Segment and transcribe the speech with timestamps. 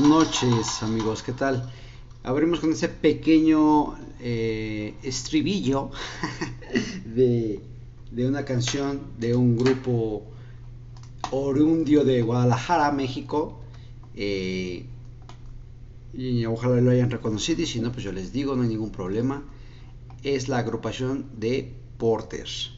[0.00, 1.68] Noches amigos, ¿qué tal?
[2.22, 5.90] Abrimos con ese pequeño eh, estribillo
[7.04, 7.60] de,
[8.16, 10.22] una canción de un grupo
[11.32, 13.58] orundio de Guadalajara, México.
[14.14, 14.86] Eh,
[16.14, 18.92] y ojalá lo hayan reconocido y si no, pues yo les digo, no hay ningún
[18.92, 19.42] problema.
[20.22, 22.72] Es la agrupación de Porters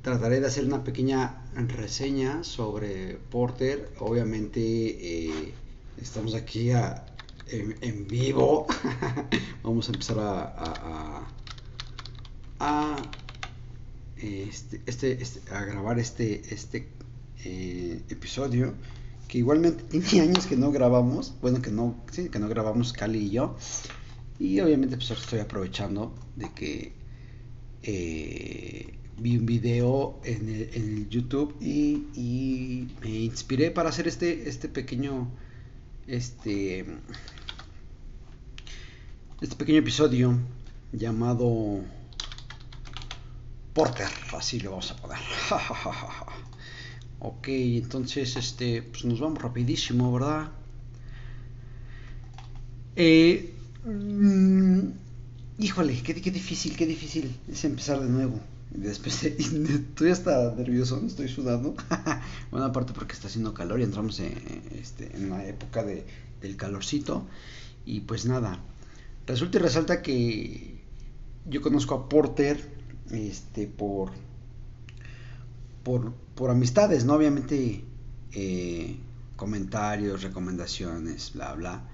[0.00, 3.90] trataré de hacer una pequeña reseña sobre Porter.
[4.00, 5.54] Obviamente eh,
[6.00, 8.66] estamos aquí en, vivo.
[9.62, 11.26] Vamos a empezar a,
[12.60, 12.96] a,
[14.16, 16.88] este, este, este, a grabar este, este
[17.44, 18.74] eh, episodio.
[19.28, 21.34] Que igualmente tiene años que no grabamos.
[21.40, 23.56] Bueno, que no, que no grabamos Cali y yo.
[24.38, 26.92] Y obviamente pues estoy aprovechando de que
[27.82, 35.30] eh, vi un video en el, YouTube y, me inspiré para hacer este, este pequeño
[36.06, 36.84] este
[39.40, 40.38] este pequeño episodio
[40.92, 41.80] llamado
[43.72, 45.18] Porter, así le vamos a poner.
[47.20, 50.50] ok, entonces este pues nos vamos rapidísimo, ¿verdad?
[52.96, 53.52] Eh,
[53.84, 54.88] mm,
[55.58, 58.40] híjole, qué, qué difícil, qué difícil es empezar de nuevo.
[58.74, 61.74] Después estoy hasta nervioso, estoy sudando.
[62.50, 64.34] bueno, aparte porque está haciendo calor y entramos en,
[64.78, 66.04] este, en la época de,
[66.42, 67.24] del calorcito.
[67.86, 68.58] Y pues nada,
[69.26, 70.80] resulta y resalta que
[71.46, 72.68] yo conozco a Porter
[73.10, 74.10] este, por,
[75.84, 77.14] por, por amistades, ¿no?
[77.14, 77.84] Obviamente
[78.32, 78.96] eh,
[79.36, 81.88] comentarios, recomendaciones, bla, bla.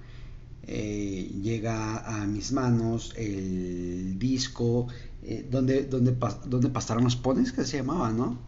[0.66, 4.86] Eh, llega a mis manos el disco
[5.22, 6.16] eh, donde, donde,
[6.46, 8.38] donde pastaron los pones, que se llamaba, ¿no?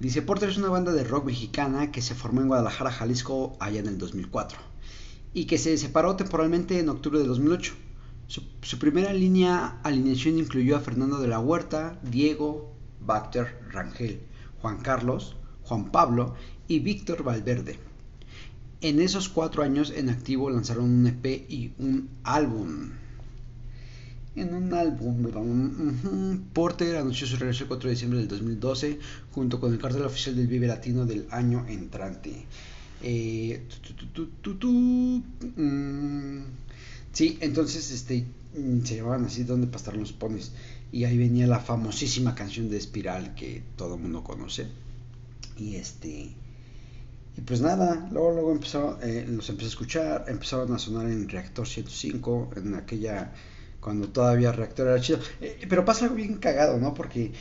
[0.00, 3.80] Dice, Porter es una banda de rock mexicana que se formó en Guadalajara, Jalisco, allá
[3.80, 4.58] en el 2004,
[5.34, 7.74] y que se separó temporalmente en octubre de 2008.
[8.28, 14.20] Su, primera línea alineación incluyó a Fernando de la Huerta, Diego, Bacter, Rangel,
[14.60, 16.34] Juan Carlos, Juan Pablo
[16.68, 17.78] y Víctor Valverde.
[18.80, 22.90] En esos cuatro años en activo lanzaron un EP y un álbum
[24.40, 26.40] en un álbum.
[26.52, 28.98] Porter anunció su regreso el 4 de diciembre del 2012
[29.32, 32.46] junto con el cartel oficial del Vive Latino del año entrante.
[33.02, 33.62] Eh,
[35.56, 36.38] mm,
[37.12, 38.26] sí, entonces este
[38.56, 40.52] mm, se llamaban así donde pastar los pones
[40.90, 44.66] y ahí venía la famosísima canción de Espiral que todo el mundo conoce
[45.56, 46.32] y este
[47.36, 51.28] y pues nada, luego luego empezó, eh, los empecé a escuchar, empezaron a sonar en
[51.28, 53.32] Reactor 105 en aquella
[53.80, 55.20] cuando todavía Reactor era chido.
[55.40, 56.94] Eh, pero pasa algo bien cagado, ¿no?
[56.94, 57.32] Porque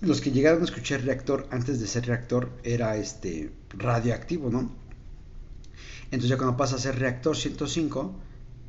[0.00, 4.72] los que llegaron a escuchar Reactor antes de ser Reactor era este radioactivo, ¿no?
[6.04, 8.14] Entonces ya cuando pasa a ser Reactor 105,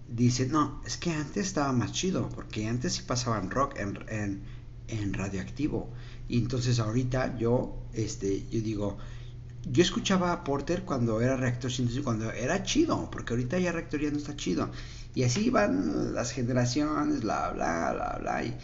[0.07, 4.43] dice, no, es que antes estaba más chido, porque antes sí pasaban rock en,
[4.87, 5.89] en, radioactivo.
[6.29, 8.97] Y entonces ahorita yo, este, yo digo,
[9.65, 14.01] yo escuchaba a Porter cuando era Reactor 105, cuando era chido, porque ahorita ya Reactor
[14.01, 14.69] ya no está chido.
[15.15, 18.57] Y así van las generaciones, bla, bla, bla, bla, y,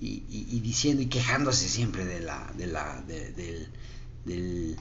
[0.00, 3.68] y, diciendo y quejándose siempre de la, de la, de,
[4.24, 4.76] del,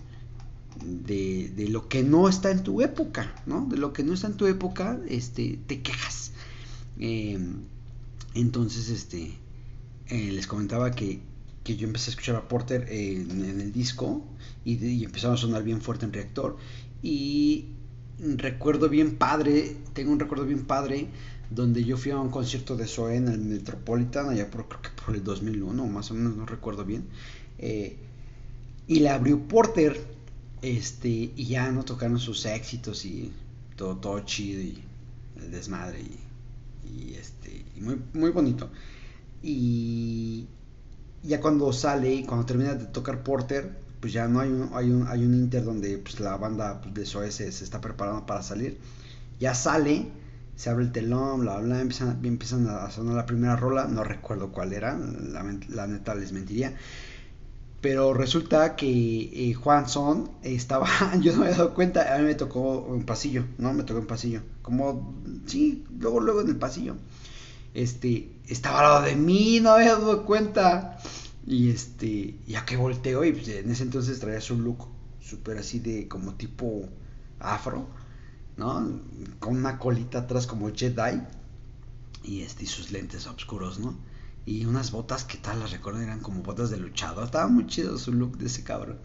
[0.85, 3.65] de, lo que no está en tu época, ¿no?
[3.65, 6.31] De lo que no está en tu época, este, te quejas.
[6.99, 7.63] Em,
[8.33, 9.37] entonces, este,
[10.07, 11.21] eh, les comentaba que,
[11.63, 14.23] que, yo empecé a escuchar a Porter en, el disco
[14.65, 16.57] y, y empezaba a sonar bien fuerte en reactor.
[17.01, 17.69] Y
[18.19, 21.07] recuerdo bien padre, tengo un recuerdo bien padre
[21.49, 24.89] donde yo fui a un concierto de Zoe en el Metropolitan, allá por, creo que
[25.03, 27.05] por el 2001, más o menos, no recuerdo bien.
[27.57, 27.97] Eh,
[28.87, 29.99] y la abrió Porter,
[30.61, 33.31] este, y ya no tocaron sus éxitos y
[33.75, 34.83] todo, todo chido y
[35.37, 36.01] el desmadre
[36.83, 38.69] y, este, muy, muy bonito.
[39.41, 40.47] Y
[41.23, 44.89] ya cuando sale y cuando termina de tocar Porter, pues ya no hay un, hay
[44.89, 48.41] un, hay un Inter donde pues, la banda pues, de SOS se, está preparando para
[48.41, 48.79] salir.
[49.39, 50.07] Ya sale,
[50.55, 54.51] se abre el telón, bla, bla, empiezan, empiezan a sonar la primera rola, no recuerdo
[54.51, 56.73] cuál era, la, neta les mentiría.
[57.81, 60.87] Pero resulta que eh, Juan Son estaba,
[61.21, 63.73] yo no me había dado cuenta, a mí me tocó un pasillo, ¿no?
[63.73, 64.41] Me tocó un pasillo.
[64.61, 66.95] Como, sí, luego, luego en el pasillo.
[67.73, 70.97] Este, estaba al lado de mí, no había dado cuenta.
[71.45, 74.87] Y este, ya que volteo, y pues, en ese entonces traía su look
[75.21, 76.87] súper así de como tipo
[77.39, 77.87] afro,
[78.57, 79.01] ¿no?
[79.39, 81.21] Con una colita atrás como Jedi.
[82.23, 83.97] Y este, y sus lentes oscuros, ¿no?
[84.45, 87.25] Y unas botas que tal las recuerdo eran como botas de luchador.
[87.25, 88.99] Estaba muy chido su look de ese cabrón,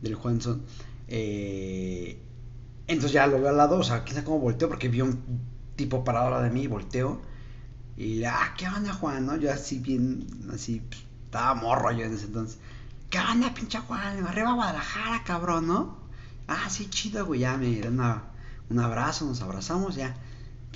[0.00, 0.62] del Juanson.
[1.08, 2.18] Eh,
[2.86, 5.18] entonces ya lo veo al lado, o sea, quién sabe cómo volteo, porque vi un
[5.76, 7.20] tipo parado al lado de mí, volteo.
[7.96, 9.26] Y ah, ¿qué onda, Juan?
[9.26, 9.36] ¿no?
[9.36, 12.58] Yo así bien, así, pues, estaba morro yo en ese entonces.
[13.10, 14.26] ¿Qué onda, pinche Juan?
[14.26, 15.96] Arriba a Guadalajara, cabrón, ¿no?
[16.46, 18.22] Ah, sí, chido, güey, ya me da
[18.68, 20.14] un abrazo, nos abrazamos, ya.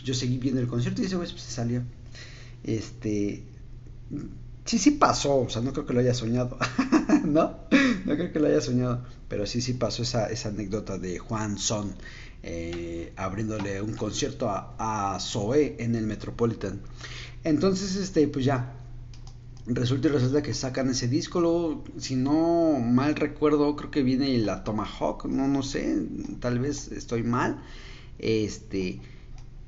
[0.03, 1.83] Yo seguí viendo el concierto y ese güey pues, se salió.
[2.65, 3.45] Este,
[4.65, 6.57] sí, sí pasó, o sea, no creo que lo haya soñado,
[7.25, 7.57] ¿no?
[8.05, 11.59] No creo que lo haya soñado, pero sí, sí pasó esa, esa anécdota de Juan
[11.59, 11.95] Son
[12.43, 15.19] eh, abriéndole un concierto a, a
[15.57, 16.81] en el Metropolitan.
[17.45, 18.75] Entonces, este, pues ya,
[19.67, 24.37] resulta y resulta que sacan ese disco, luego, si no mal recuerdo, creo que viene
[24.39, 26.03] la Tomahawk, no, no sé,
[26.41, 27.63] tal vez estoy mal,
[28.19, 29.01] este,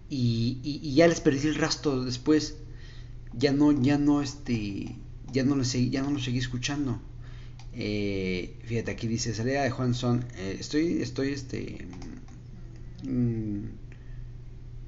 [0.08, 2.56] y, y, ya les perdí el rastro después,
[3.32, 4.96] ya no, ya no, este,
[5.32, 7.00] ya no lo seguí, ya no lo seguí escuchando.
[7.74, 11.86] Eh, fíjate, aquí dice, salida de Juan Son, eh, estoy, estoy, este,
[13.02, 13.64] mm,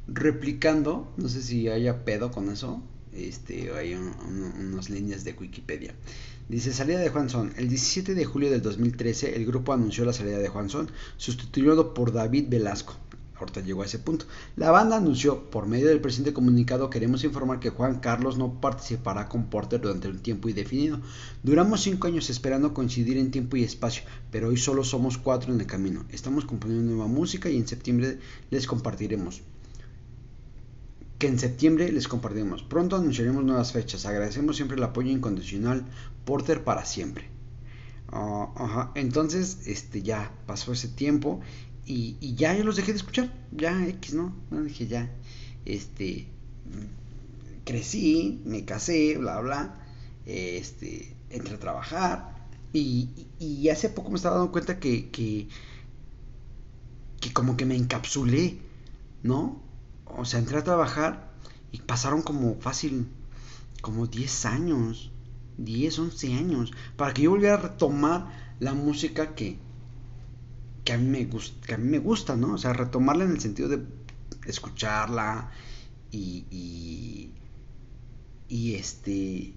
[0.09, 2.83] replicando, no sé si haya pedo con eso,
[3.13, 5.95] este, hay unas líneas de Wikipedia.
[6.49, 7.53] Dice salida de Juan Son.
[7.57, 11.95] El 17 de julio del 2013 el grupo anunció la salida de Juan Son, sustituido
[11.95, 12.97] por David Velasco
[13.65, 14.27] llegó a ese punto.
[14.57, 19.29] La banda anunció, por medio del presente comunicado, queremos informar que Juan Carlos no participará
[19.29, 21.01] con Porter durante un tiempo indefinido.
[21.43, 25.61] Duramos cinco años esperando coincidir en tiempo y espacio, pero hoy solo somos cuatro en
[25.61, 26.05] el camino.
[26.11, 28.19] Estamos componiendo nueva música y en septiembre
[28.51, 29.43] les compartiremos.
[31.19, 32.63] Que en septiembre les compartiremos.
[32.63, 34.05] Pronto anunciaremos nuevas fechas.
[34.07, 35.85] Agradecemos siempre el apoyo incondicional.
[36.25, 37.35] Porter para siempre.
[38.09, 41.41] Ah, Entonces, este ya pasó ese tiempo
[41.87, 44.35] y, ya yo los dejé de escuchar, ya X, ¿no?
[44.51, 45.11] Dije ya,
[45.65, 46.27] este,
[47.65, 49.75] crecí, me casé, bla, bla,
[50.27, 53.09] este, entré a trabajar y,
[53.39, 55.49] y, hace poco me estaba dando cuenta que, que,
[57.21, 58.59] que como que me encapsulé,
[59.23, 59.63] ¿no?
[60.07, 61.33] O sea, entré a trabajar
[61.73, 63.09] y pasaron como fácil,
[63.83, 65.11] como 10 años,
[65.59, 69.59] 10, 11 años, para que yo volviera a retomar la música que,
[70.85, 72.55] que a mí me gusta, que a mí me gusta, ¿no?
[72.55, 73.83] O sea, retomarla en el sentido de
[74.47, 75.51] escucharla
[76.11, 77.31] y, y,
[78.49, 79.55] y este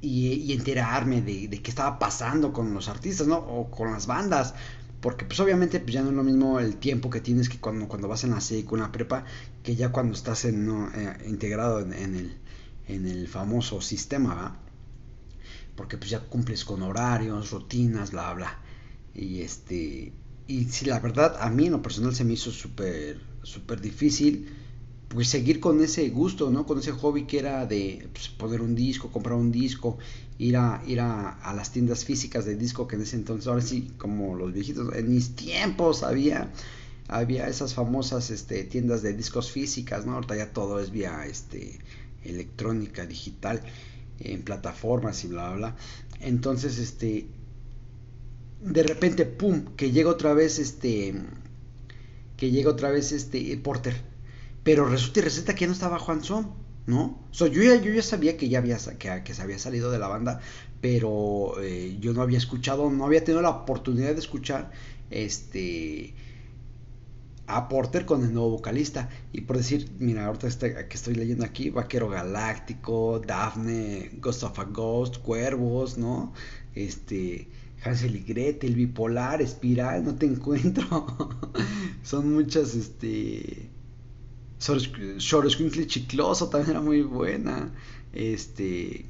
[0.00, 3.38] y, enterarme de, de, qué estaba pasando con los artistas, ¿no?
[3.38, 4.54] O con las bandas.
[5.00, 7.86] Porque pues obviamente pues ya no es lo mismo el tiempo que tienes que cuando,
[7.88, 9.24] cuando vas en la SEC la prepa,
[9.62, 12.36] que ya cuando estás en, eh, integrado en, el,
[12.88, 14.56] en el famoso sistema, ¿va?
[15.76, 18.58] Porque pues ya cumples con horarios, rutinas, bla, bla.
[19.14, 20.12] Y este
[20.48, 24.48] y si la verdad a mí en lo personal se me hizo súper súper difícil
[25.08, 26.66] pues seguir con ese gusto, ¿no?
[26.66, 29.98] Con ese hobby que era de pues, poner un disco, comprar un disco,
[30.38, 33.92] ir a ir a, las tiendas físicas de disco que en ese entonces, ahora sí,
[33.98, 36.52] como los viejitos, en mis tiempos había
[37.08, 40.14] había esas famosas este, tiendas de discos físicas, ¿no?
[40.14, 41.78] Ahorita ya todo es vía este
[42.24, 43.62] electrónica, digital,
[44.18, 45.76] en plataformas y bla bla bla.
[46.20, 47.26] Entonces, este
[48.66, 51.14] de repente, pum, que llega otra vez este,
[52.36, 53.94] que llega otra vez este Porter.
[54.64, 56.52] Pero resulta y receta que ya no estaba Juan Son,
[56.86, 57.20] ¿no?
[57.30, 59.92] O sea, yo ya, yo ya sabía que ya había, que, que se había salido
[59.92, 60.40] de la banda,
[60.80, 64.72] pero eh, yo no había escuchado, no había tenido la oportunidad de escuchar
[65.10, 66.14] este
[67.46, 69.08] a Porter con el nuevo vocalista.
[69.32, 74.58] Y por decir, mira, ahorita este, que estoy leyendo aquí, Vaquero Galáctico, Daphne, Ghost of
[74.58, 76.32] a Ghost, Cuervos, ¿no?
[76.74, 77.48] Este,
[77.84, 81.38] Hansel y Gretel, bipolar, espiral, no te encuentro.
[82.02, 83.70] Son muchas, este.
[84.58, 87.72] Xoroscuincle Chicloso también era muy buena.
[88.12, 89.06] Este.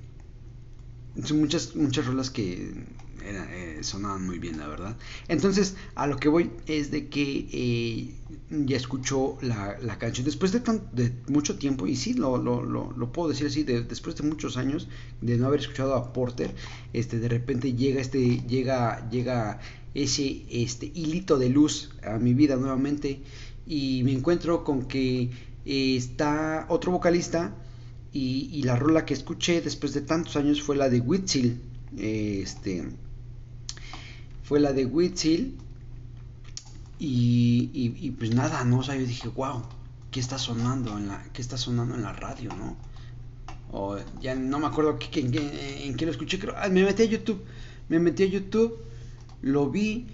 [1.22, 2.84] Son muchas, muchas rolas que
[3.28, 4.96] eh, sonaban muy bien, la verdad.
[5.28, 8.14] Entonces, a lo que voy es de que eh,
[8.50, 10.60] ya escuchó la, la, canción después de,
[10.92, 14.88] de mucho tiempo, y sí, lo, lo, lo, puedo decir así, después de muchos años
[15.20, 16.54] de no haber escuchado a Porter,
[16.92, 19.60] este, de repente llega, este, llega, llega
[19.94, 23.20] ese este, hilito de luz a mi vida nuevamente,
[23.66, 25.30] y me encuentro con que
[25.64, 27.54] eh, está otro vocalista,
[28.12, 31.60] y, y, la rola que escuché después de tantos años fue la de Whitsil,
[31.98, 32.84] este
[34.46, 35.58] fue la de Whitsil.
[36.98, 38.78] Y, y, pues nada, ¿no?
[38.78, 39.62] O yo dije, wow,
[40.10, 42.74] ¿qué está sonando en la, qué está sonando en la radio, no?
[43.70, 46.54] O ya no me acuerdo qué, en, qué, en, qué lo escuché, creo.
[46.56, 47.44] Ah, me metí a YouTube,
[47.90, 48.78] me metí a YouTube,
[49.42, 50.06] lo vi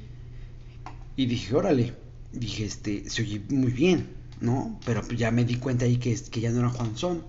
[1.15, 1.95] y dije, órale,
[2.33, 4.09] dije, este, se oye muy bien,
[4.41, 4.81] ¿no?
[4.85, 7.23] Pero ya me di cuenta ahí que, que ya no era Juan Son.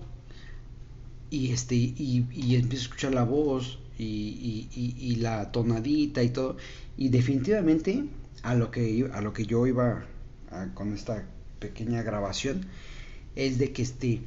[1.30, 6.56] Y este, y, y empiezo a escuchar la voz y, la tonadita y todo.
[6.96, 8.04] Y definitivamente
[8.42, 10.04] a lo que, a lo que yo iba
[10.74, 11.24] con esta
[11.58, 12.66] pequeña grabación
[13.34, 14.20] es de que este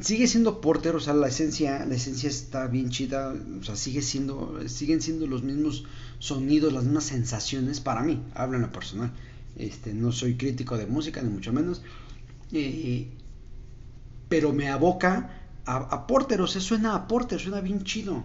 [0.00, 4.02] sigue siendo Porter, o sea, la esencia, la esencia está bien chida, o sea, sigue
[4.02, 5.84] siendo, siguen siendo los mismos
[6.18, 9.12] sonidos, las mismas sensaciones para mí, hablo en lo personal.
[9.56, 11.82] Este, no soy crítico de música, ni mucho menos.
[12.52, 13.06] Eh,
[14.28, 18.24] pero me aboca a, Porter, o sea, suena a Porter, suena bien chido.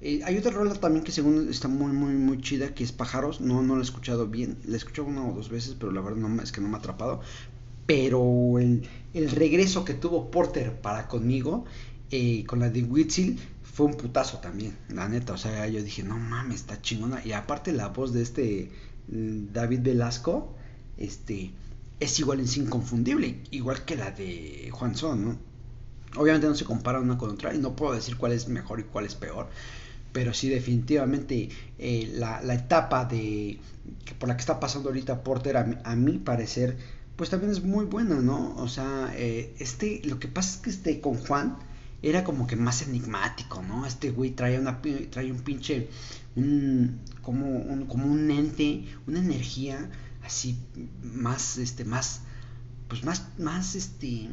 [0.00, 3.40] Eh, hay otra rola también que según está muy, muy, muy chida, que es Pájaros.
[3.40, 4.58] No, no la he escuchado bien.
[4.64, 6.76] La he escuchado una o dos veces, pero la verdad no, es que no me
[6.76, 7.20] ha atrapado.
[7.86, 8.82] Pero el,
[9.30, 11.64] regreso que tuvo Porter para conmigo,
[12.10, 15.34] eh, con la de Witzel, fue un putazo también, la neta.
[15.34, 17.24] O sea, yo dije, no mames, está chingona.
[17.24, 18.70] Y aparte la voz de este
[19.08, 20.54] mm, David Velasco,
[20.96, 21.52] este,
[22.00, 25.38] es igual, es inconfundible, igual que la de Juan Son, ¿no?
[26.14, 28.84] Obviamente no se compara una con otra y no puedo decir cuál es mejor y
[28.84, 29.48] cuál es peor,
[30.12, 31.48] pero sí definitivamente
[31.78, 33.58] eh, la, etapa de
[34.18, 36.76] por la que está pasando ahorita Porter a, mi parecer
[37.16, 38.54] pues también es muy buena, ¿no?
[38.56, 41.56] O sea, eh, este, lo que pasa es que este con Juan
[42.02, 43.86] era como que más enigmático, ¿no?
[43.86, 45.88] Este güey traía una traía un pinche
[46.36, 49.90] un como un como un ente, una energía
[50.24, 50.58] así
[51.02, 52.20] más este más
[52.88, 54.28] pues más más este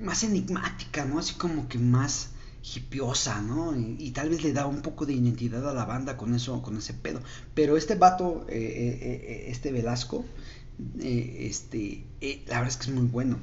[0.00, 1.18] más enigmática, ¿no?
[1.18, 2.30] Así como que más
[2.76, 3.74] hipiosa, ¿no?
[3.76, 6.76] Y, tal vez le da un poco de identidad a la banda con eso, con
[6.76, 7.20] ese pedo.
[7.54, 10.24] Pero este vato, eh, eh, eh, este Velasco,
[11.00, 12.04] este,
[12.46, 13.38] la verdad es que es muy bueno.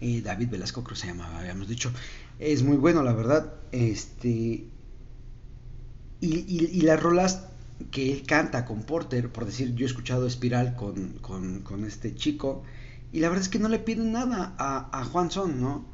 [0.00, 1.92] David Velasco creo que se llamaba, habíamos dicho.
[2.38, 3.52] Es muy bueno, la verdad.
[3.72, 4.28] Este.
[4.28, 4.68] Y,
[6.20, 7.46] y, las rolas
[7.90, 12.14] que él canta con Porter, por decir, yo he escuchado Espiral con, con, con este
[12.14, 12.64] chico
[13.12, 15.86] y la verdad es que no le piden nada a, a Juan ¿no?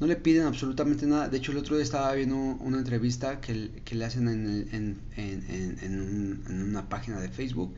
[0.00, 1.28] No le piden absolutamente nada.
[1.28, 5.00] De hecho, el otro día estaba viendo una entrevista que, que le hacen en, en,
[5.16, 7.74] en, en, una página de Facebook.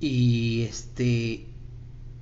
[0.00, 1.46] Y este.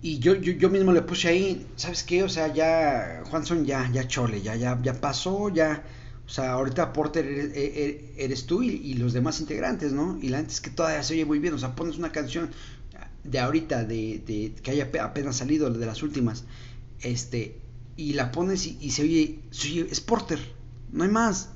[0.03, 2.23] Y yo, yo, yo, mismo le puse ahí, ¿sabes qué?
[2.23, 5.83] O sea, ya, Juanson ya, ya chole, ya, ya, ya pasó, ya.
[6.27, 10.19] O sea, ahorita Porter eres, eres tú y, y, los demás integrantes, ¿no?
[10.21, 11.55] Y la gente es que todavía se oye muy bien.
[11.55, 12.51] O sea, pones una canción
[13.25, 16.45] de ahorita, de, de, que haya apenas salido, de las últimas,
[17.01, 17.59] este,
[17.97, 20.41] y la pones y, se, oye, se, oye, es Porter,
[20.93, 21.51] no hay más,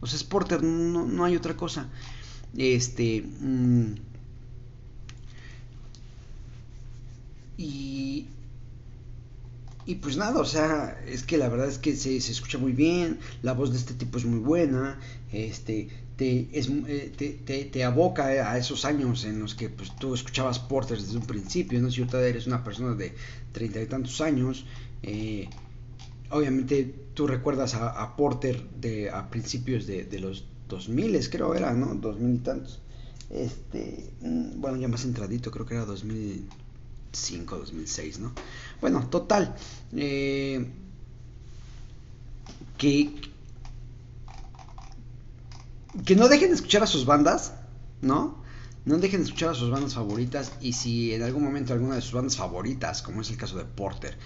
[0.00, 1.88] o sea, es Porter, no, no hay otra cosa.
[2.56, 3.94] Este, mm,
[7.56, 8.26] y,
[9.84, 12.72] y pues nada, o sea, es que la verdad es que se, se, escucha muy
[12.72, 15.00] bien, la voz de este tipo es muy buena,
[15.32, 19.96] este, te, es, eh, te, te, te, aboca a esos años en los que pues,
[19.96, 21.90] tú escuchabas Porter desde un principio, ¿no?
[21.90, 23.14] Si ahorita eres una persona de
[23.52, 24.66] treinta y tantos años,
[25.02, 25.48] eh,
[26.30, 31.94] obviamente tú recuerdas a, Porter de, a principios de, de los 2000, creo era, ¿no?
[31.94, 32.80] Dos mil y tantos.
[33.30, 35.86] Este, mm, bueno, ya más entradito, creo que era
[37.12, 38.32] 2005, 2006, ¿no?
[38.80, 39.54] Bueno, total.
[39.94, 40.66] Eh,
[42.78, 43.14] que,
[46.04, 47.54] que no dejen de escuchar a sus bandas,
[48.00, 48.42] ¿no?
[48.84, 52.00] No dejen de escuchar a sus bandas favoritas y si en algún momento alguna de
[52.00, 54.16] sus bandas favoritas, como es el caso de Porter,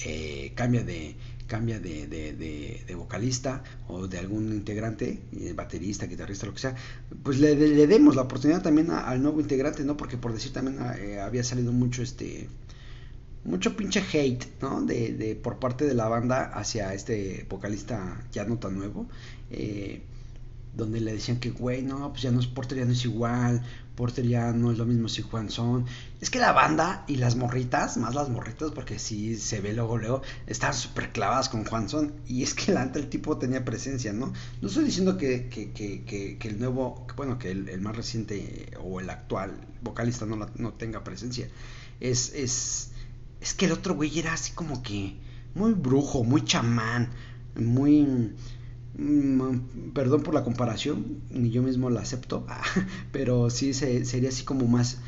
[0.00, 6.54] eh, cambia de cambia de, de, vocalista o de algún integrante, eh, baterista, guitarrista, lo
[6.54, 6.74] que sea,
[7.22, 7.54] pues le,
[7.86, 9.96] demos la oportunidad también al nuevo integrante, ¿no?
[9.96, 12.48] Porque por decir también eh, había salido mucho este
[13.44, 14.82] mucho pinche hate, ¿no?
[14.82, 19.08] De, de, por parte de la banda hacia este vocalista ya no tan nuevo.
[19.50, 20.02] Eh,
[20.74, 23.62] donde le decían que, güey, no, pues ya no es Porter, ya no es igual,
[23.94, 25.84] Porter ya no es lo mismo si Juan son.
[26.20, 29.98] Es que la banda y las morritas, más las morritas, porque sí se ve luego,
[29.98, 32.14] luego, estaban súper clavadas con Juan son.
[32.26, 34.32] Y es que el tipo tenía presencia, ¿no?
[34.60, 36.04] No estoy diciendo que, que, que,
[36.38, 41.04] que, el nuevo, bueno, que el, más reciente o el actual vocalista no, no tenga
[41.04, 41.48] presencia.
[42.00, 42.92] Es, es,
[43.40, 45.16] es que el otro güey era así como que
[45.54, 47.10] muy brujo, muy chamán,
[47.56, 48.32] muy
[49.94, 52.46] perdón por la comparación, ni yo mismo la acepto,
[53.12, 54.98] pero sí sería así como más,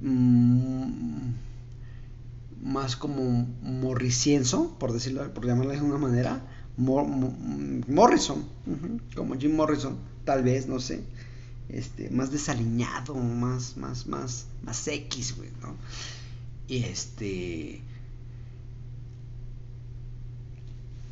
[0.00, 1.30] mm,
[2.62, 6.42] más como morricienso, por decirlo, por llamarlo de alguna manera,
[6.76, 8.44] Morrison,
[9.14, 11.02] como Jim Morrison, tal vez, no sé,
[11.68, 15.74] este, más desaliñado, más, más, más, más X, güey, ¿no?
[16.68, 17.82] Y este,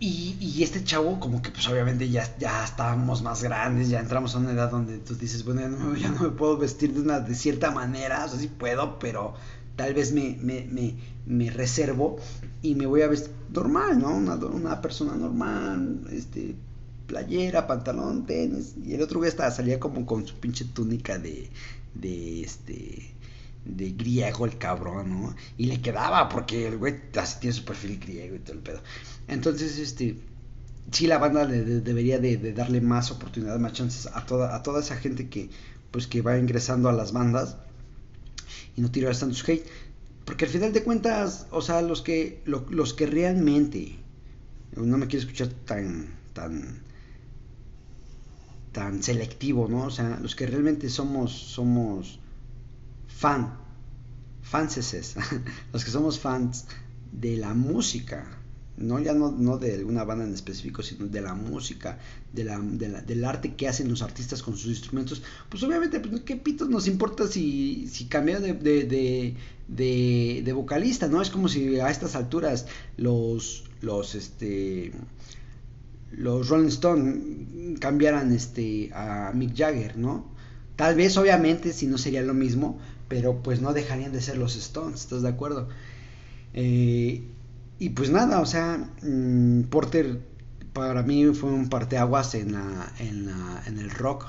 [0.03, 4.39] Y, este chavo, como que pues obviamente ya, ya estábamos más grandes, ya entramos a
[4.39, 7.71] una edad donde tú dices, bueno, ya no, me puedo vestir de una de cierta
[7.71, 9.35] manera, o sea, sí puedo, pero
[9.77, 10.95] tal vez me, me, me,
[11.27, 12.17] me reservo
[12.63, 14.17] y me voy a vestir normal, ¿no?
[14.17, 16.55] Una, una persona normal, este,
[17.07, 18.77] playera, pantalón, tenis.
[18.83, 21.51] Y el otro hasta salía como con su pinche túnica de,
[21.95, 23.13] de este
[23.65, 25.37] de griego el cabrón, ¿no?
[25.57, 28.81] Y le quedaba porque el güey así tiene su perfil griego y todo el pedo.
[29.29, 30.17] Entonces, este,
[30.91, 34.97] sí la banda debería de, darle más oportunidades, más chances a toda, a toda esa
[34.97, 35.51] gente que,
[35.91, 37.57] pues, que va ingresando a las bandas
[38.77, 39.67] y no tirar tantos hate.
[40.25, 43.97] Porque al final de cuentas, o sea, los que, los que realmente,
[44.77, 46.83] no me quiero escuchar tan, tan,
[48.73, 49.85] tan selectivo, ¿no?
[49.85, 52.21] O sea, los que realmente somos, somos
[53.21, 53.53] fan,
[54.41, 55.15] fanses,
[55.75, 56.65] los que somos fans
[57.13, 58.25] de la música,
[58.79, 61.99] no ya no, no, de una banda en específico, sino de la música,
[62.33, 66.37] de la, del arte que hacen los artistas con sus instrumentos, pues obviamente, pues, ¿qué
[66.37, 69.35] pitos nos importa si, si cambia de, de,
[69.69, 71.07] de, de, vocalista?
[71.07, 71.21] ¿no?
[71.21, 74.93] Es como si a estas alturas los, los, este,
[76.13, 80.25] los Rolling Stone cambiaran este, a Mick Jagger, ¿no?
[80.77, 82.79] Tal vez, obviamente, si no sería lo mismo,
[83.11, 85.69] pero pues no dejarían de ser los Stones, ¿estás de acuerdo?
[86.55, 87.25] Eh,
[87.81, 90.21] y pues nada, o sea, mm, Porter
[90.73, 94.27] para mí fue un parteaguas en, la, en, la, en el rock.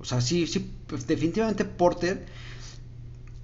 [0.00, 2.26] O sea, sí, sí, pues, definitivamente Porter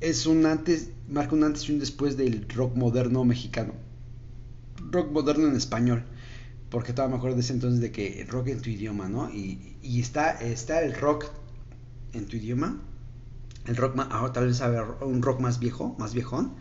[0.01, 3.75] es un antes, marca un antes y un después del rock moderno mexicano.
[4.91, 6.03] Rock moderno en español.
[6.69, 9.31] Porque todavía me acuerdo de ese entonces de que rock en tu idioma, ¿no?
[9.31, 11.27] Y, y está, está el rock
[12.13, 12.81] en tu idioma.
[13.67, 14.61] El rock, ahora tal vez
[15.01, 16.55] un rock más viejo, más viejón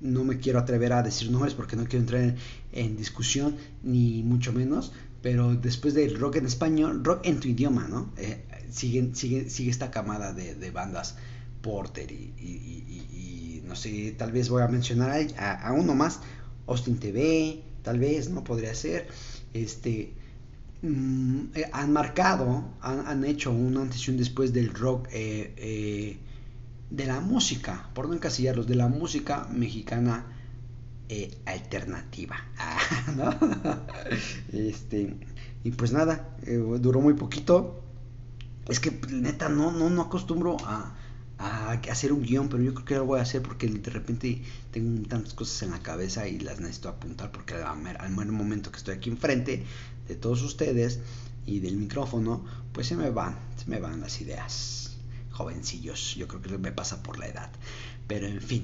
[0.00, 2.36] no me quiero atrever a decir nombres porque no quiero entrar
[2.72, 7.88] en, discusión, ni mucho menos, pero después del rock en español, rock en tu idioma,
[7.88, 8.12] ¿no?
[8.16, 11.16] Eh, sigue, sigue, sigue esta camada de, bandas
[11.62, 16.20] Porter y, no sé, tal vez voy a mencionar a, uno más,
[16.66, 18.44] Austin TV, tal vez, ¿no?
[18.44, 19.08] Podría ser,
[19.52, 20.14] este...
[20.80, 26.16] Mm, eh, han marcado, han, hecho un antes y un después del rock eh,
[26.90, 30.26] de la música, por no encasillarlos, de la música mexicana
[31.08, 32.36] eh, alternativa.
[34.52, 35.16] este,
[35.64, 37.82] y pues nada, eh, duró muy poquito.
[38.68, 40.94] Es que neta no, no, no acostumbro a,
[41.38, 44.42] a, hacer un guion, pero yo creo que lo voy a hacer porque de repente
[44.70, 48.78] tengo tantas cosas en la cabeza y las necesito apuntar porque al, al momento que
[48.78, 49.64] estoy aquí enfrente
[50.06, 51.00] de todos ustedes
[51.46, 54.87] y del micrófono, pues se me van, se me van las ideas
[55.38, 56.14] jovencillos.
[56.16, 57.50] Yo creo que me pasa por la edad.
[58.06, 58.62] Pero en fin.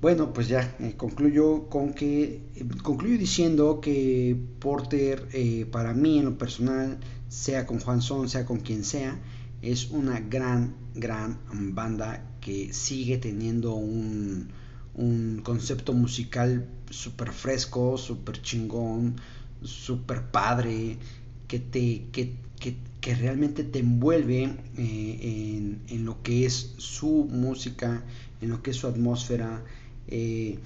[0.00, 6.18] Bueno, pues ya eh, concluyo con que eh, concluyo diciendo que Porter eh, para mí
[6.18, 9.18] en lo personal, sea con Juan sea con quien sea,
[9.62, 11.38] es una gran, gran
[11.74, 14.48] banda que sigue teniendo un,
[14.94, 19.16] un concepto musical súper fresco, súper chingón,
[19.62, 20.98] súper padre,
[21.48, 28.02] que te, que, que, que realmente te envuelve eh, en, lo que es su música,
[28.40, 29.62] en lo que es su atmósfera.
[30.08, 30.58] Eh,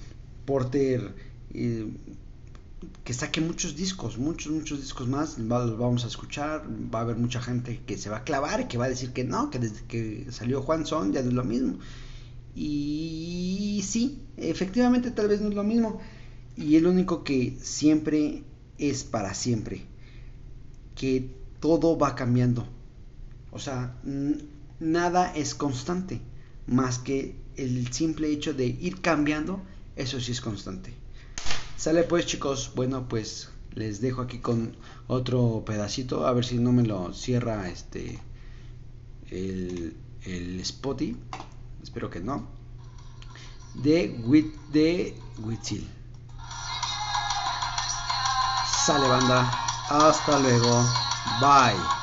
[0.47, 1.13] Porter,
[1.53, 1.85] eh,
[3.03, 7.17] que saque muchos discos, muchos, muchos discos más, los vamos a escuchar, va a haber
[7.17, 9.83] mucha gente que se va a clavar que va a decir que no, que desde
[9.83, 11.77] que salió Juan Son ya no es lo mismo.
[12.55, 16.01] Y sí, efectivamente tal vez no es lo mismo.
[16.57, 18.41] Y el único que siempre
[18.79, 19.83] es para siempre.
[20.95, 22.67] Que todo va cambiando.
[23.51, 23.95] O sea,
[24.79, 26.19] nada es constante,
[26.67, 29.61] más que el simple hecho de ir cambiando,
[29.95, 30.93] eso sí es constante.
[31.77, 34.75] Sale pues chicos, bueno pues les dejo aquí con
[35.07, 38.19] otro pedacito, a ver si no me lo cierra este
[39.29, 39.95] el,
[40.25, 41.15] el Spotty,
[41.81, 42.47] espero que no,
[43.75, 45.87] de Wit de Witzil.
[48.85, 49.49] Sale banda,
[49.89, 51.10] hasta luego.
[51.25, 52.00] Bye.